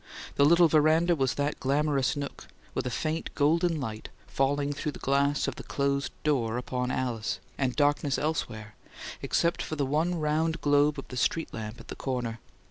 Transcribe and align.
The 0.33 0.45
little 0.45 0.67
veranda 0.67 1.15
was 1.15 1.35
that 1.35 1.59
glamorous 1.59 2.15
nook, 2.15 2.47
with 2.73 2.87
a 2.87 2.89
faint 2.89 3.29
golden 3.35 3.79
light 3.79 4.09
falling 4.25 4.73
through 4.73 4.93
the 4.93 4.97
glass 4.97 5.47
of 5.47 5.57
the 5.57 5.63
closed 5.63 6.11
door 6.23 6.57
upon 6.57 6.89
Alice, 6.89 7.39
and 7.55 7.75
darkness 7.75 8.17
elsewhere, 8.17 8.73
except 9.21 9.61
for 9.61 9.75
the 9.75 9.85
one 9.85 10.19
round 10.19 10.59
globe 10.59 10.97
of 10.97 11.07
the 11.09 11.17
street 11.17 11.53
lamp 11.53 11.79
at 11.79 11.89
the 11.89 11.95
corner. 11.95 12.39